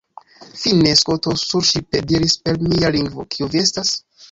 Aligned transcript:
Fine, 0.61 0.93
Skoto 1.01 1.35
surŝipe 1.41 2.03
diris 2.13 2.37
per 2.49 2.59
mia 2.73 2.93
lingvo, 2.99 3.29
Kiu 3.37 3.53
vi 3.55 3.65
estas? 3.69 3.97